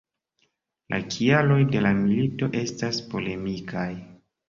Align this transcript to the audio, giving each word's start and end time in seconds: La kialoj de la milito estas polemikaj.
La 0.93 0.99
kialoj 1.09 1.59
de 1.75 1.83
la 1.89 1.93
milito 2.01 2.53
estas 2.65 3.07
polemikaj. 3.15 3.89